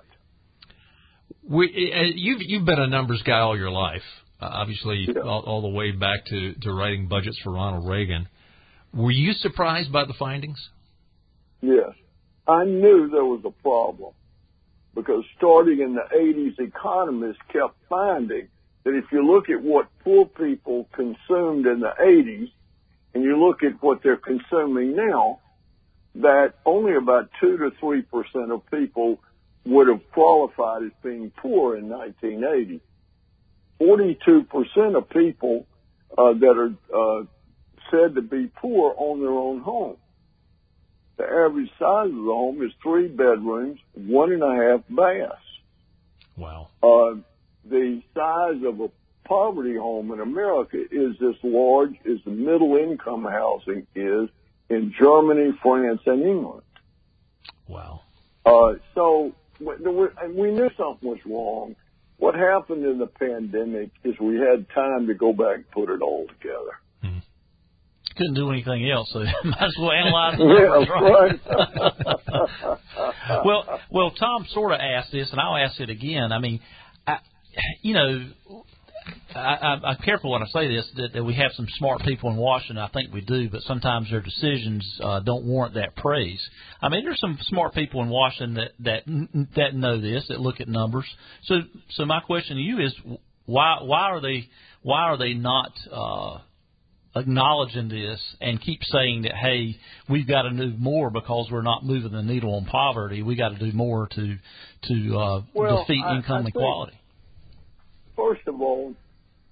We, 1.48 1.92
uh, 1.94 2.12
you've 2.14 2.42
you've 2.42 2.66
been 2.66 2.80
a 2.80 2.88
numbers 2.88 3.22
guy 3.24 3.38
all 3.38 3.56
your 3.56 3.70
life, 3.70 4.02
uh, 4.40 4.48
obviously 4.50 5.06
Yeah. 5.08 5.22
all, 5.22 5.42
all 5.46 5.62
the 5.62 5.68
way 5.76 5.92
back 5.92 6.26
to, 6.26 6.54
to 6.54 6.72
writing 6.72 7.08
budgets 7.08 7.38
for 7.42 7.52
Ronald 7.52 7.88
Reagan. 7.88 8.28
Were 8.92 9.12
you 9.12 9.32
surprised 9.32 9.92
by 9.92 10.04
the 10.04 10.14
findings? 10.18 10.58
Yes. 11.60 11.90
I 12.48 12.64
knew 12.64 13.08
there 13.10 13.24
was 13.24 13.42
a 13.44 13.50
problem 13.62 14.12
because 14.96 15.24
starting 15.36 15.80
in 15.80 15.94
the 15.94 16.06
80s, 16.12 16.58
economists 16.58 17.42
kept 17.52 17.76
finding 17.88 18.48
that 18.82 18.96
if 18.96 19.04
you 19.12 19.24
look 19.24 19.50
at 19.50 19.62
what 19.62 19.88
poor 20.02 20.24
people 20.24 20.88
consumed 20.92 21.66
in 21.66 21.80
the 21.80 21.92
80s 22.00 22.50
and 23.14 23.22
you 23.22 23.38
look 23.38 23.62
at 23.62 23.80
what 23.82 24.02
they're 24.02 24.16
consuming 24.16 24.96
now, 24.96 25.40
that 26.16 26.54
only 26.64 26.96
about 26.96 27.28
2 27.40 27.58
to 27.58 27.70
3% 27.72 28.50
of 28.50 28.62
people 28.70 29.20
would 29.66 29.88
have 29.88 30.00
qualified 30.12 30.82
as 30.84 30.92
being 31.02 31.30
poor 31.30 31.76
in 31.76 31.90
1980. 31.90 32.80
42% 33.78 34.96
of 34.96 35.10
people 35.10 35.66
uh, 36.16 36.32
that 36.32 36.56
are 36.56 37.20
uh, 37.20 37.24
said 37.90 38.14
to 38.14 38.22
be 38.22 38.46
poor 38.46 38.94
own 38.98 39.20
their 39.20 39.28
own 39.30 39.60
home. 39.60 39.98
The 41.16 41.24
average 41.24 41.70
size 41.78 42.08
of 42.08 42.14
the 42.14 42.32
home 42.32 42.62
is 42.62 42.72
three 42.82 43.08
bedrooms, 43.08 43.78
one 43.94 44.32
and 44.32 44.42
a 44.42 44.54
half 44.54 44.80
baths. 44.90 45.40
Wow. 46.36 46.68
Uh, 46.82 47.20
the 47.64 48.02
size 48.14 48.62
of 48.64 48.80
a 48.80 48.90
poverty 49.26 49.76
home 49.76 50.12
in 50.12 50.20
America 50.20 50.76
is 50.90 51.16
as 51.22 51.34
large 51.42 51.94
as 52.08 52.18
the 52.24 52.30
middle 52.30 52.76
income 52.76 53.24
housing 53.24 53.86
is 53.94 54.28
in 54.68 54.92
Germany, 54.98 55.52
France, 55.62 56.00
and 56.06 56.22
England. 56.22 56.62
Wow. 57.66 58.02
Uh, 58.44 58.74
so 58.94 59.32
w- 59.58 59.78
there 59.82 59.92
were- 59.92 60.12
and 60.20 60.36
we 60.36 60.52
knew 60.52 60.70
something 60.76 61.08
was 61.08 61.24
wrong. 61.24 61.74
What 62.18 62.34
happened 62.34 62.84
in 62.84 62.98
the 62.98 63.06
pandemic 63.06 63.90
is 64.04 64.18
we 64.20 64.36
had 64.36 64.68
time 64.70 65.06
to 65.08 65.14
go 65.14 65.32
back 65.32 65.56
and 65.56 65.70
put 65.70 65.90
it 65.90 66.00
all 66.02 66.26
together. 66.28 66.78
Couldn't 68.16 68.34
do 68.34 68.50
anything 68.50 68.90
else, 68.90 69.10
so 69.12 69.18
might 69.44 69.62
as 69.62 69.74
well 69.78 69.92
analyze 69.92 70.38
the 70.38 70.44
numbers, 70.44 71.38
Yeah, 71.44 72.68
right? 72.68 73.44
well, 73.44 73.80
well, 73.90 74.10
Tom 74.12 74.46
sort 74.50 74.72
of 74.72 74.80
asked 74.80 75.12
this, 75.12 75.30
and 75.32 75.40
I'll 75.40 75.56
ask 75.56 75.78
it 75.80 75.90
again. 75.90 76.32
I 76.32 76.38
mean, 76.38 76.60
I, 77.06 77.18
you 77.82 77.94
know, 77.94 78.26
I, 79.34 79.38
I, 79.38 79.80
I'm 79.88 79.96
careful 80.04 80.32
when 80.32 80.42
I 80.42 80.46
say 80.46 80.68
this 80.68 80.88
that, 80.96 81.12
that 81.12 81.24
we 81.24 81.34
have 81.34 81.52
some 81.52 81.66
smart 81.78 82.02
people 82.02 82.30
in 82.30 82.36
Washington. 82.36 82.78
I 82.78 82.88
think 82.88 83.12
we 83.12 83.20
do, 83.20 83.48
but 83.50 83.62
sometimes 83.62 84.10
their 84.10 84.20
decisions 84.20 84.98
uh, 85.02 85.20
don't 85.20 85.44
warrant 85.44 85.74
that 85.74 85.94
praise. 85.96 86.40
I 86.80 86.88
mean, 86.88 87.04
there's 87.04 87.20
some 87.20 87.38
smart 87.42 87.74
people 87.74 88.02
in 88.02 88.08
Washington 88.08 88.54
that 88.54 88.72
that 88.80 89.46
that 89.56 89.74
know 89.74 90.00
this, 90.00 90.26
that 90.28 90.40
look 90.40 90.60
at 90.60 90.68
numbers. 90.68 91.06
So, 91.44 91.56
so 91.90 92.04
my 92.06 92.20
question 92.20 92.56
to 92.56 92.62
you 92.62 92.80
is, 92.80 92.94
why 93.44 93.78
why 93.82 94.10
are 94.10 94.20
they 94.20 94.48
why 94.82 95.02
are 95.02 95.18
they 95.18 95.34
not 95.34 95.72
uh, 95.92 96.38
acknowledging 97.16 97.88
this 97.88 98.20
and 98.40 98.60
keep 98.60 98.80
saying 98.84 99.22
that 99.22 99.34
hey, 99.34 99.76
we've 100.08 100.28
got 100.28 100.42
to 100.42 100.50
do 100.50 100.74
more 100.78 101.10
because 101.10 101.48
we're 101.50 101.62
not 101.62 101.84
moving 101.84 102.12
the 102.12 102.22
needle 102.22 102.54
on 102.54 102.64
poverty. 102.66 103.22
We 103.22 103.36
got 103.36 103.50
to 103.50 103.58
do 103.58 103.76
more 103.76 104.08
to 104.08 104.36
to 104.88 105.18
uh, 105.18 105.42
Well, 105.54 105.80
defeat 105.80 106.02
I- 106.04 106.16
income 106.16 106.36
I 106.36 106.40
inequality. 106.40 106.98
First 108.16 108.46
of 108.46 108.60
all, 108.60 108.94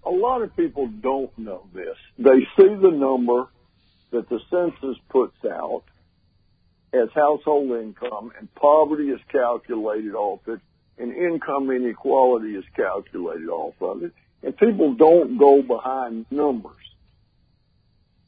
a 0.06 0.10
lot 0.10 0.42
of 0.42 0.54
people 0.56 0.88
don't 1.02 1.36
know 1.38 1.66
this. 1.74 1.96
They 2.18 2.40
see 2.56 2.74
the 2.74 2.90
number 2.90 3.46
that 4.10 4.28
the 4.28 4.40
census 4.50 4.96
puts 5.10 5.36
out 5.44 5.82
as 6.92 7.08
household 7.14 7.72
income 7.82 8.30
and 8.38 8.52
poverty 8.54 9.08
is 9.08 9.20
calculated 9.30 10.14
off 10.14 10.40
it 10.46 10.60
and 10.98 11.12
income 11.12 11.70
inequality 11.70 12.54
is 12.54 12.64
calculated 12.76 13.48
off 13.48 13.74
of 13.80 14.04
it. 14.04 14.12
And 14.42 14.56
people 14.56 14.94
don't 14.94 15.38
go 15.38 15.62
behind 15.62 16.26
numbers. 16.30 16.76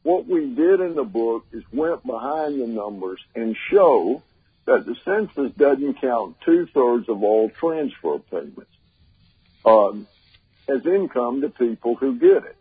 What 0.07 0.29
we 0.29 0.55
did 0.55 0.79
in 0.79 0.95
the 0.95 1.03
book 1.03 1.47
is 1.51 1.65
went 1.73 2.07
behind 2.07 2.61
the 2.61 2.69
numbers 2.69 3.19
and 3.35 3.57
show 3.73 4.23
that 4.65 4.87
the 4.87 4.95
census 5.05 5.51
doesn't 5.57 6.01
count 6.01 6.37
two 6.45 6.69
thirds 6.73 7.09
of 7.09 7.25
all 7.25 7.51
transfer 7.51 8.21
payments. 8.21 8.71
Um, 9.65 10.07
as 10.69 10.87
income 10.87 11.41
to 11.41 11.49
people 11.49 11.97
who 11.97 12.21
get 12.21 12.45
it. 12.45 12.57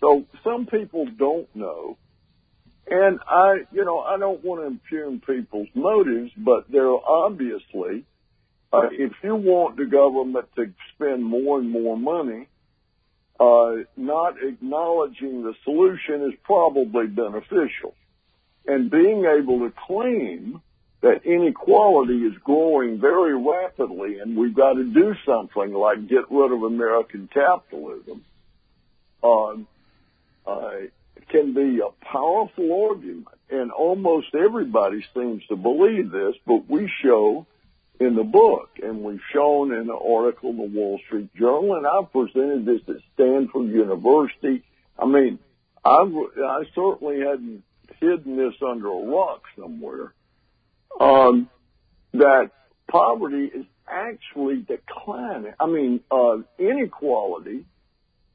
So 0.00 0.26
some 0.44 0.66
people 0.66 1.06
don't 1.06 1.48
know. 1.56 1.96
And 2.86 3.20
I, 3.26 3.60
you 3.72 3.86
know, 3.86 4.00
I 4.00 4.18
don't 4.18 4.44
want 4.44 4.60
to 4.60 4.66
impugn 4.66 5.22
people's 5.26 5.68
motives, 5.72 6.30
but 6.36 6.70
there 6.70 6.90
are 6.90 7.00
obviously, 7.08 8.04
uh, 8.70 8.88
if 8.90 9.12
you 9.22 9.34
want 9.34 9.78
the 9.78 9.86
government 9.86 10.46
to 10.56 10.70
spend 10.94 11.24
more 11.24 11.58
and 11.58 11.70
more 11.70 11.96
money, 11.96 12.48
uh, 13.42 13.82
not 13.96 14.34
acknowledging 14.40 15.42
the 15.42 15.54
solution 15.64 16.30
is 16.30 16.34
probably 16.44 17.08
beneficial. 17.08 17.94
And 18.66 18.88
being 18.88 19.24
able 19.24 19.60
to 19.60 19.72
claim 19.86 20.62
that 21.00 21.24
inequality 21.24 22.18
is 22.18 22.34
growing 22.44 23.00
very 23.00 23.34
rapidly 23.36 24.20
and 24.20 24.36
we've 24.36 24.54
got 24.54 24.74
to 24.74 24.84
do 24.84 25.14
something 25.26 25.72
like 25.72 26.06
get 26.06 26.30
rid 26.30 26.52
of 26.52 26.62
American 26.62 27.28
capitalism, 27.34 28.24
um, 29.24 29.66
uh, 30.46 30.70
can 31.28 31.52
be 31.52 31.80
a 31.80 32.04
powerful 32.04 32.88
argument. 32.90 33.26
And 33.50 33.72
almost 33.72 34.28
everybody 34.34 35.04
seems 35.14 35.44
to 35.48 35.56
believe 35.56 36.12
this, 36.12 36.36
but 36.46 36.68
we 36.68 36.88
show 37.02 37.46
in 38.00 38.16
the 38.16 38.24
book 38.24 38.70
and 38.82 39.02
we've 39.02 39.20
shown 39.32 39.72
in 39.72 39.80
an 39.80 39.90
article 39.90 40.50
in 40.50 40.56
the 40.56 40.78
Wall 40.78 40.98
Street 41.06 41.34
Journal 41.34 41.76
and 41.76 41.86
I've 41.86 42.12
presented 42.12 42.64
this 42.66 42.80
at 42.88 43.02
Stanford 43.14 43.68
University. 43.68 44.62
I 44.98 45.06
mean, 45.06 45.38
I've, 45.84 46.12
I 46.12 46.62
certainly 46.74 47.20
hadn't 47.20 47.62
hidden 48.00 48.36
this 48.36 48.54
under 48.66 48.88
a 48.88 49.06
rock 49.06 49.42
somewhere 49.56 50.12
um, 51.00 51.48
that 52.12 52.50
poverty 52.88 53.44
is 53.46 53.66
actually 53.88 54.66
declining. 54.66 55.54
I 55.58 55.66
mean, 55.66 56.00
uh, 56.10 56.38
inequality, 56.58 57.64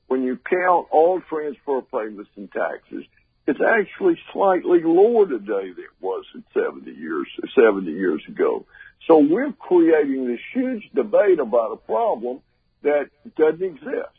when 0.07 0.23
you 0.23 0.37
count 0.37 0.87
all 0.91 1.21
transfer 1.29 1.81
payments 1.81 2.29
and 2.35 2.51
taxes, 2.51 3.03
it's 3.45 3.59
actually 3.65 4.19
slightly 4.33 4.79
lower 4.83 5.25
today 5.27 5.71
than 5.71 5.83
it 5.83 6.01
was 6.01 6.25
in 6.35 6.43
70 6.53 6.91
years, 6.91 7.27
70 7.55 7.91
years 7.91 8.21
ago. 8.27 8.65
So 9.07 9.19
we're 9.19 9.53
creating 9.53 10.27
this 10.27 10.39
huge 10.53 10.83
debate 10.93 11.39
about 11.39 11.71
a 11.71 11.77
problem 11.77 12.41
that 12.83 13.09
doesn't 13.37 13.63
exist. 13.63 14.17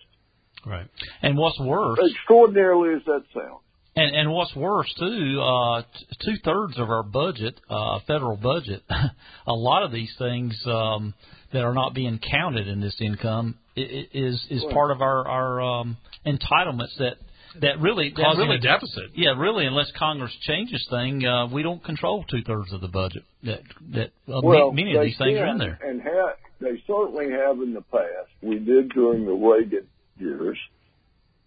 Right. 0.67 0.87
And 1.23 1.37
what's 1.37 1.59
worse, 1.61 1.99
extraordinarily 1.99 2.95
as 2.95 3.03
that 3.07 3.23
sounds, 3.33 3.63
and 3.99 4.15
and 4.15 4.33
what's 4.33 4.55
worse 4.55 4.93
too, 4.99 5.41
uh, 5.41 5.83
two 6.25 6.37
thirds 6.45 6.79
of 6.79 6.91
our 6.91 7.03
budget, 7.03 7.61
uh, 7.69 8.01
federal 8.07 8.37
budget, 8.37 8.83
a 9.47 9.53
lot 9.53 9.83
of 9.83 9.93
these 9.93 10.13
things 10.19 10.57
um, 10.67 11.15
that 11.53 11.63
are 11.63 11.75
not 11.75 11.95
being 11.95 12.19
counted 12.19 12.69
in 12.69 12.81
this 12.81 12.97
income 13.01 13.57
is 13.77 14.45
is 14.51 14.65
part 14.73 14.91
of 14.91 15.01
our 15.01 15.27
our 15.27 15.61
um, 15.61 15.97
entitlements 16.27 16.97
that 16.99 17.17
that 17.61 17.81
really 17.81 18.11
that 18.11 18.23
causing 18.23 18.49
really, 18.49 18.57
a 18.57 18.61
deficit. 18.61 19.11
Yeah, 19.15 19.39
really, 19.39 19.67
unless 19.67 19.91
Congress 19.99 20.37
changes 20.43 20.87
thing, 20.91 21.25
uh, 21.25 21.47
we 21.47 21.63
don't 21.63 21.83
control 21.83 22.25
two 22.25 22.43
thirds 22.43 22.73
of 22.73 22.81
the 22.81 22.89
budget. 22.89 23.25
That 23.43 23.61
that 23.93 24.11
uh, 24.33 24.41
well, 24.43 24.73
many 24.73 24.97
of 24.97 25.05
these 25.05 25.19
things 25.19 25.39
are 25.39 25.47
in 25.47 25.59
there, 25.59 25.79
and 25.83 26.01
have, 26.03 26.37
they 26.61 26.83
certainly 26.87 27.31
have 27.31 27.61
in 27.61 27.75
the 27.75 27.83
past. 27.83 28.31
We 28.43 28.59
did 28.59 28.91
during 28.91 29.25
the 29.25 29.33
Reagan 29.33 29.87
years. 30.19 30.59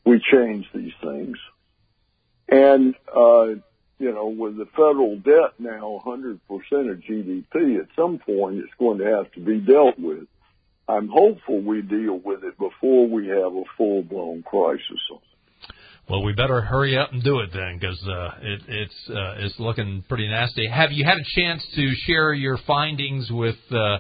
We 0.06 0.22
changed 0.32 0.70
these 0.74 0.94
things. 1.02 1.38
And, 2.50 2.96
uh, 3.16 3.62
you 4.00 4.12
know, 4.12 4.28
with 4.28 4.58
the 4.58 4.66
federal 4.76 5.16
debt 5.18 5.54
now 5.60 6.02
100% 6.06 6.40
of 6.40 7.00
GDP, 7.00 7.80
at 7.80 7.88
some 7.96 8.20
point 8.20 8.58
it's 8.58 8.74
going 8.80 8.98
to 9.00 9.06
have 9.06 9.32
to 9.34 9.40
be 9.40 9.60
dealt 9.60 10.00
with. 10.00 10.28
I'm 10.88 11.08
hopeful 11.08 11.62
we 11.62 11.82
deal 11.82 12.20
with 12.20 12.44
it 12.44 12.58
before 12.58 13.08
we 13.08 13.28
have 13.28 13.56
a 13.56 13.64
full 13.78 14.04
blown 14.04 14.44
crisis. 14.44 15.00
Well, 16.12 16.24
we 16.24 16.34
better 16.34 16.60
hurry 16.60 16.98
up 16.98 17.14
and 17.14 17.24
do 17.24 17.40
it 17.40 17.52
then, 17.54 17.78
because 17.80 18.06
uh, 18.06 18.32
it, 18.42 18.62
it's 18.68 19.10
uh, 19.10 19.46
it's 19.46 19.58
looking 19.60 20.04
pretty 20.10 20.28
nasty. 20.28 20.68
Have 20.68 20.92
you 20.92 21.06
had 21.06 21.18
a 21.18 21.24
chance 21.40 21.66
to 21.76 21.90
share 22.06 22.34
your 22.34 22.58
findings 22.68 23.32
with 23.32 23.56
uh, 23.72 24.00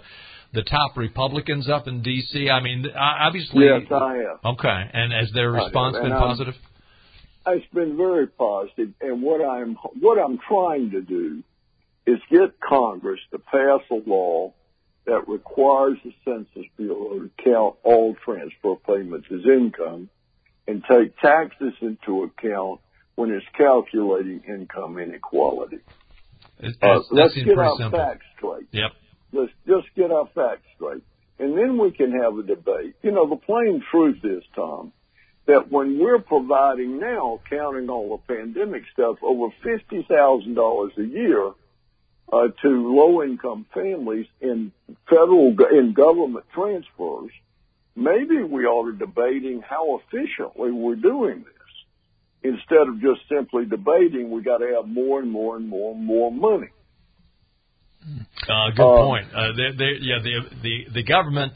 the 0.53 0.63
top 0.63 0.98
Republicans 0.98 1.70
up 1.70 1.88
in 1.88 2.01
D.C.? 2.01 2.50
I 2.50 2.62
mean, 2.62 2.86
obviously. 2.94 3.63
Yes, 3.63 3.84
I 3.89 4.15
have. 4.15 4.56
Okay, 4.56 4.89
and 4.94 5.13
has 5.13 5.32
their 5.34 5.51
response 5.51 5.96
been 6.01 6.12
positive? 6.12 6.53
It's 7.48 7.74
been 7.74 7.96
very 7.96 8.27
positive. 8.27 8.89
positive, 9.00 9.10
and 9.10 9.24
what 9.24 9.39
I'm 9.39 9.77
what 10.01 10.18
I'm 10.20 10.38
trying 10.50 10.91
to 10.91 11.01
do 11.01 11.41
is 12.06 12.20
get 12.30 12.60
Congress 12.60 13.22
to 13.32 13.39
pass 13.39 13.80
a 13.89 14.10
law 14.10 14.53
that 15.06 15.30
requires 15.30 15.98
the 16.03 16.12
Census 16.25 16.70
Bureau 16.75 17.20
to 17.20 17.32
count 17.41 17.75
all 17.84 18.18
transfer 18.25 18.75
payments 18.86 19.27
as 19.32 19.46
income 19.46 20.10
and 20.68 20.84
take 20.89 21.18
taxes 21.20 21.74
into 21.82 22.24
account 22.24 22.80
when 23.15 23.32
it's 23.32 23.46
calculating 23.58 24.41
income 24.48 24.98
inequality. 24.98 25.80
It, 26.60 26.75
uh, 26.82 27.00
let's 27.12 27.34
get 27.34 27.58
our 27.58 27.75
simple. 27.77 28.00
facts 28.00 28.25
straight. 28.38 28.68
Yep. 28.72 28.91
Let's 29.34 29.52
just 29.67 29.88
get 29.95 30.12
our 30.12 30.28
facts 30.34 30.65
straight. 30.76 31.04
And 31.39 31.58
then 31.58 31.78
we 31.80 31.91
can 31.91 32.12
have 32.12 32.38
a 32.38 32.43
debate. 32.43 32.95
You 33.02 33.12
know, 33.12 33.28
the 33.28 33.36
plain 33.36 33.84
truth 33.89 34.19
is, 34.24 34.43
Tom, 34.56 34.93
that 35.47 35.71
when 35.71 35.97
we're 36.00 36.19
providing 36.19 37.00
now, 37.00 37.41
counting 37.50 37.89
all 37.89 38.17
the 38.17 38.34
pandemic 38.34 38.84
stuff, 38.93 39.17
over 39.24 39.54
$50,000 39.65 40.97
a 40.97 41.04
year 41.04 41.52
uh, 42.32 42.47
to 42.62 42.67
low 42.95 43.24
income 43.24 43.65
families 43.74 44.28
in 44.39 44.71
federal, 45.10 45.56
in 45.71 45.93
government 45.93 46.45
transfers, 46.54 47.32
maybe 47.95 48.43
we 48.43 48.65
ought 48.65 48.91
to 48.91 48.97
debating 48.97 49.62
how 49.67 49.99
efficiently 49.99 50.71
we're 50.71 50.95
doing 50.95 51.39
this. 51.39 52.54
Instead 52.54 52.88
of 52.88 52.99
just 53.01 53.21
simply 53.30 53.65
debating, 53.65 54.32
we 54.32 54.41
got 54.41 54.58
to 54.58 54.73
have 54.75 54.88
more 54.88 55.19
and 55.19 55.32
more 55.32 55.58
and 55.58 55.67
more 55.67 55.93
and 55.93 56.04
more 56.04 56.32
money. 56.32 56.69
Uh, 58.49 58.71
good 58.75 58.82
uh, 58.82 59.06
point. 59.06 59.27
Uh, 59.34 59.51
they, 59.56 59.77
they, 59.77 59.91
yeah, 59.99 60.17
the, 60.23 60.39
the 60.63 60.86
the 60.95 61.04
government 61.04 61.54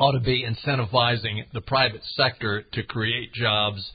ought 0.00 0.12
to 0.12 0.20
be 0.20 0.44
incentivizing 0.44 1.44
the 1.52 1.60
private 1.60 2.02
sector 2.16 2.64
to 2.72 2.82
create 2.82 3.32
jobs, 3.32 3.88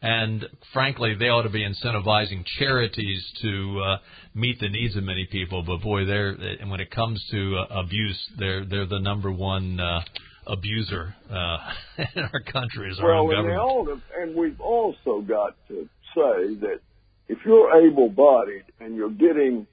and 0.00 0.44
frankly, 0.72 1.14
they 1.16 1.26
ought 1.26 1.42
to 1.42 1.50
be 1.50 1.64
incentivizing 1.64 2.44
charities 2.58 3.24
to 3.42 3.80
uh, 3.80 3.96
meet 4.34 4.58
the 4.58 4.68
needs 4.68 4.96
of 4.96 5.04
many 5.04 5.28
people. 5.30 5.62
But 5.62 5.82
boy, 5.82 6.04
they're 6.04 6.30
and 6.30 6.68
when 6.68 6.80
it 6.80 6.90
comes 6.90 7.24
to 7.30 7.58
uh, 7.58 7.80
abuse, 7.80 8.18
they're 8.38 8.64
they're 8.64 8.86
the 8.86 8.98
number 9.00 9.30
one. 9.30 9.78
Uh, 9.78 10.00
abuser 10.46 11.14
uh, 11.30 11.58
in 12.14 12.22
our 12.22 12.40
country 12.40 12.90
is 12.90 12.98
our 13.00 13.08
well, 13.08 13.20
own 13.20 13.30
government. 13.30 14.02
And, 14.16 14.30
and 14.30 14.36
we've 14.36 14.60
also 14.60 15.20
got 15.20 15.56
to 15.68 15.88
say 16.14 16.54
that 16.60 16.80
if 17.28 17.38
you're 17.44 17.86
able-bodied 17.86 18.64
and 18.80 18.96
you're 18.96 19.10
getting 19.10 19.66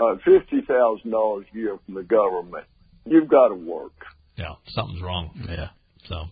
uh, 0.00 0.16
fifty 0.24 0.62
thousand 0.66 1.10
dollars 1.10 1.46
a 1.52 1.56
year 1.56 1.78
from 1.84 1.94
the 1.94 2.02
government, 2.02 2.64
you've 3.04 3.28
got 3.28 3.48
to 3.48 3.54
work. 3.54 3.92
Yeah, 4.36 4.54
something's 4.68 5.02
wrong. 5.02 5.30
Yeah. 5.48 5.68
So, 6.08 6.24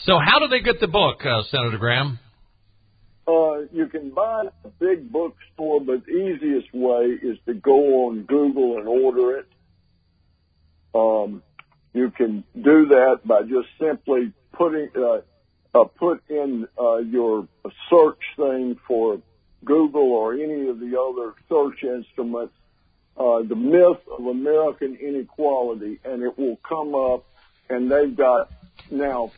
so 0.00 0.18
how 0.24 0.38
do 0.40 0.48
they 0.48 0.60
get 0.60 0.80
the 0.80 0.88
book, 0.88 1.24
uh, 1.24 1.42
Senator 1.50 1.78
Gramm? 1.78 2.18
Uh, 3.26 3.60
you 3.72 3.86
can 3.86 4.10
buy 4.10 4.42
it 4.42 4.46
at 4.46 4.70
a 4.70 4.72
big 4.80 5.10
bookstore, 5.10 5.80
but 5.80 6.04
the 6.04 6.12
easiest 6.12 6.74
way 6.74 7.16
is 7.22 7.38
to 7.46 7.54
go 7.54 8.06
on 8.06 8.22
Google 8.24 8.78
and 8.78 8.86
order 8.86 9.38
it. 9.38 9.46
Um, 10.94 11.42
you 11.94 12.10
can 12.10 12.44
do 12.54 12.86
that 12.86 13.20
by 13.24 13.42
just 13.42 13.68
simply 13.80 14.32
putting 14.52 14.90
uh, 14.96 15.20
uh, 15.74 15.84
put 15.84 16.22
in 16.28 16.68
uh, 16.78 16.98
your 16.98 17.48
search 17.88 18.20
thing 18.36 18.78
for 18.86 19.20
Google 19.64 20.12
or 20.12 20.34
any 20.34 20.68
of 20.68 20.78
the 20.78 21.00
other 21.00 21.34
search 21.48 21.82
instruments, 21.82 22.54
uh, 23.16 23.42
the 23.42 23.56
myth 23.56 24.00
of 24.10 24.26
American 24.26 24.96
inequality, 24.96 25.98
and 26.04 26.22
it 26.22 26.38
will 26.38 26.58
come 26.68 26.94
up 26.94 27.24
and 27.68 27.90
they've 27.90 28.16
got 28.16 28.52
now 28.90 29.32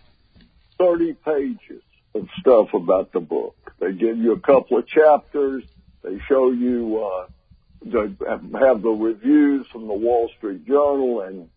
30 0.78 1.14
pages 1.14 1.82
of 2.14 2.28
stuff 2.40 2.74
about 2.74 3.12
the 3.12 3.20
book. 3.20 3.72
They 3.78 3.92
give 3.92 4.18
you 4.18 4.32
a 4.32 4.40
couple 4.40 4.78
of 4.78 4.86
chapters. 4.86 5.64
They 6.02 6.18
show 6.28 6.52
you, 6.52 7.04
uh, 7.04 7.26
they 7.84 8.58
have 8.58 8.82
the 8.82 8.90
reviews 8.90 9.66
from 9.68 9.86
the 9.86 9.94
Wall 9.94 10.30
Street 10.36 10.66
Journal 10.66 11.20
and, 11.20 11.48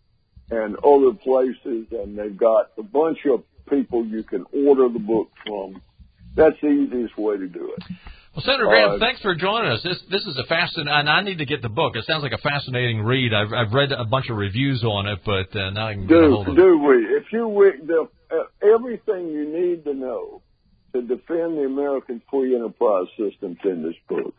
and 0.52 0.76
other 0.78 1.14
places, 1.14 1.88
and 1.92 2.18
they've 2.18 2.38
got 2.38 2.72
a 2.78 2.84
bunch 2.84 3.20
of 3.32 3.44
people 3.70 4.06
you 4.06 4.24
can 4.24 4.46
order 4.54 4.90
the 4.90 5.00
book 5.00 5.30
from. 5.46 5.82
That's 6.36 6.56
the 6.62 6.70
easiest 6.70 7.18
way 7.18 7.38
to 7.38 7.48
do 7.48 7.74
it. 7.78 7.84
Well, 8.36 8.46
Senator 8.46 8.66
Gramm, 8.66 8.92
uh, 8.92 9.00
thanks 9.00 9.22
for 9.22 9.34
joining 9.36 9.72
us. 9.72 9.82
This 9.84 10.00
this 10.10 10.22
is 10.22 10.38
a 10.38 10.46
fascinating, 10.46 10.94
and 10.94 11.10
I 11.10 11.22
need 11.22 11.40
to 11.40 11.46
get 11.46 11.62
the 11.62 11.70
book. 11.70 11.96
It 11.96 12.06
sounds 12.06 12.22
like 12.22 12.32
a 12.32 12.38
fascinating 12.38 13.02
read. 13.02 13.34
I've 13.34 13.52
I've 13.52 13.74
read 13.74 13.92
a 13.92 14.06
bunch 14.06 14.30
of 14.30 14.38
reviews 14.38 14.84
on 14.84 15.08
it, 15.08 15.20
but 15.26 15.56
uh, 15.60 15.72
now 15.72 15.88
I 15.88 15.94
can 15.94 16.08
do, 16.08 16.14
get 16.16 16.24
a 16.24 16.30
hold 16.30 16.48
of 16.48 16.56
do 16.56 16.78
we? 16.78 16.96
If 17.18 17.26
you 17.34 17.74
the, 17.86 18.08
uh, 18.32 18.76
everything 18.76 19.32
you 19.32 19.52
need 19.52 19.84
to 19.86 19.94
know 19.94 20.42
to 20.94 21.02
defend 21.02 21.58
the 21.58 21.66
American 21.66 22.22
free 22.30 22.56
enterprise 22.56 23.08
systems 23.18 23.58
in 23.64 23.84
this 23.84 23.96
book. 24.08 24.36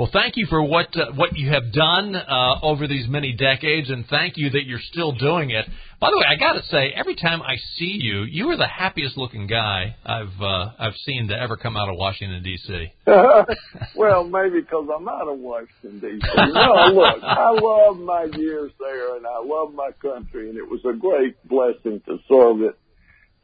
Well, 0.00 0.08
thank 0.14 0.38
you 0.38 0.46
for 0.46 0.62
what 0.62 0.96
uh, 0.96 1.12
what 1.12 1.36
you 1.36 1.50
have 1.50 1.74
done 1.74 2.16
uh, 2.16 2.60
over 2.62 2.86
these 2.86 3.06
many 3.06 3.34
decades, 3.34 3.90
and 3.90 4.06
thank 4.06 4.38
you 4.38 4.48
that 4.48 4.64
you're 4.64 4.80
still 4.80 5.12
doing 5.12 5.50
it. 5.50 5.66
By 6.00 6.08
the 6.10 6.16
way, 6.16 6.24
I 6.26 6.36
got 6.36 6.54
to 6.54 6.62
say, 6.68 6.90
every 6.96 7.14
time 7.16 7.42
I 7.42 7.56
see 7.76 7.98
you, 8.00 8.22
you 8.22 8.48
are 8.48 8.56
the 8.56 8.66
happiest 8.66 9.18
looking 9.18 9.46
guy 9.46 9.96
I've 10.06 10.40
uh, 10.40 10.70
I've 10.78 10.96
seen 11.04 11.28
to 11.28 11.38
ever 11.38 11.58
come 11.58 11.76
out 11.76 11.90
of 11.90 11.96
Washington 11.98 12.42
D.C. 12.42 12.94
well, 13.94 14.24
maybe 14.24 14.62
because 14.62 14.88
I'm 14.88 15.06
out 15.06 15.28
of 15.28 15.38
Washington 15.38 16.00
D.C. 16.00 16.28
No, 16.34 16.92
look, 16.94 17.22
I 17.22 17.50
love 17.50 17.98
my 17.98 18.26
years 18.38 18.72
there, 18.80 19.16
and 19.18 19.26
I 19.26 19.42
love 19.44 19.74
my 19.74 19.90
country, 20.00 20.48
and 20.48 20.56
it 20.56 20.66
was 20.66 20.80
a 20.88 20.96
great 20.96 21.36
blessing 21.46 22.00
to 22.06 22.16
serve 22.26 22.62
it. 22.62 22.78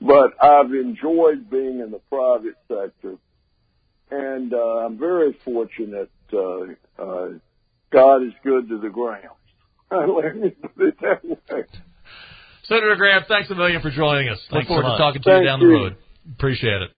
But 0.01 0.42
I've 0.42 0.73
enjoyed 0.73 1.51
being 1.51 1.81
in 1.81 1.90
the 1.90 2.01
private 2.09 2.57
sector, 2.66 3.19
and 4.11 4.53
uh, 4.53 4.87
I'm 4.87 4.99
very 4.99 5.37
fortunate 5.45 6.11
uh, 6.33 6.62
uh, 6.99 7.29
God 7.92 8.23
is 8.23 8.33
good 8.42 8.69
to 8.69 8.79
the 8.79 8.88
ground. 8.88 9.29
Let 9.90 10.37
me 10.37 10.51
put 10.51 10.88
it 10.88 11.01
that 11.01 11.25
way. 11.25 11.64
Senator 12.64 12.97
Gramm, 12.97 13.23
thanks 13.29 13.49
a 13.51 13.55
million 13.55 13.81
for 13.81 13.90
joining 13.90 14.29
us. 14.29 14.38
Thanks 14.51 14.69
Look 14.69 14.83
forward 14.83 14.90
so 14.90 14.92
to 14.92 14.99
talking 14.99 15.23
to 15.23 15.38
you 15.38 15.45
down 15.45 15.61
the 15.61 15.66
you. 15.66 15.73
road. 15.73 15.97
Appreciate 16.35 16.83
it. 16.83 16.90